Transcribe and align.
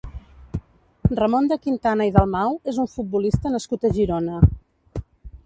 Ramon 1.19 1.49
de 1.51 1.57
Quintana 1.65 2.07
i 2.11 2.15
Dalmau 2.15 2.57
és 2.73 2.81
un 2.85 2.91
futbolista 2.95 3.53
nascut 3.59 3.87
a 3.87 3.93
Girona. 4.01 4.43